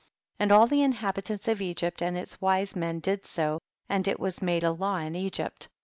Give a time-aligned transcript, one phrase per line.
[0.37, 0.43] 29.
[0.47, 4.41] And all the inhabitants of Egypt and its wise men did so, and it was
[4.41, 5.67] made a law in Egypt.